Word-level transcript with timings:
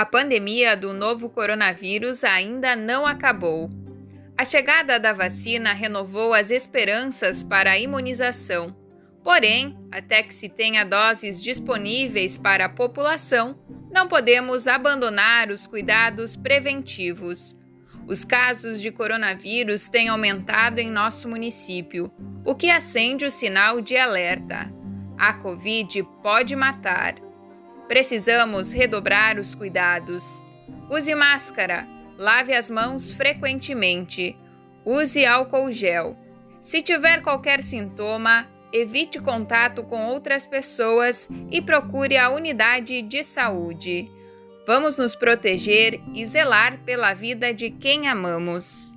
A 0.00 0.06
pandemia 0.06 0.74
do 0.78 0.94
novo 0.94 1.28
coronavírus 1.28 2.24
ainda 2.24 2.74
não 2.74 3.06
acabou. 3.06 3.68
A 4.34 4.46
chegada 4.46 4.98
da 4.98 5.12
vacina 5.12 5.74
renovou 5.74 6.32
as 6.32 6.50
esperanças 6.50 7.42
para 7.42 7.72
a 7.72 7.78
imunização. 7.78 8.74
Porém, 9.22 9.78
até 9.92 10.22
que 10.22 10.32
se 10.32 10.48
tenha 10.48 10.86
doses 10.86 11.42
disponíveis 11.42 12.38
para 12.38 12.64
a 12.64 12.68
população, 12.70 13.60
não 13.92 14.08
podemos 14.08 14.66
abandonar 14.66 15.50
os 15.50 15.66
cuidados 15.66 16.34
preventivos. 16.34 17.54
Os 18.08 18.24
casos 18.24 18.80
de 18.80 18.90
coronavírus 18.90 19.86
têm 19.86 20.08
aumentado 20.08 20.78
em 20.78 20.90
nosso 20.90 21.28
município, 21.28 22.10
o 22.42 22.54
que 22.54 22.70
acende 22.70 23.26
o 23.26 23.30
sinal 23.30 23.82
de 23.82 23.98
alerta. 23.98 24.72
A 25.18 25.34
Covid 25.34 26.02
pode 26.22 26.56
matar. 26.56 27.16
Precisamos 27.90 28.72
redobrar 28.72 29.36
os 29.36 29.52
cuidados. 29.52 30.24
Use 30.88 31.12
máscara, 31.12 31.88
lave 32.16 32.54
as 32.54 32.70
mãos 32.70 33.10
frequentemente, 33.10 34.36
use 34.84 35.26
álcool 35.26 35.72
gel. 35.72 36.16
Se 36.62 36.82
tiver 36.82 37.20
qualquer 37.20 37.64
sintoma, 37.64 38.48
evite 38.72 39.18
contato 39.18 39.82
com 39.82 40.06
outras 40.06 40.46
pessoas 40.46 41.28
e 41.50 41.60
procure 41.60 42.16
a 42.16 42.30
unidade 42.30 43.02
de 43.02 43.24
saúde. 43.24 44.08
Vamos 44.64 44.96
nos 44.96 45.16
proteger 45.16 46.00
e 46.14 46.24
zelar 46.26 46.78
pela 46.84 47.12
vida 47.12 47.52
de 47.52 47.72
quem 47.72 48.06
amamos. 48.06 48.94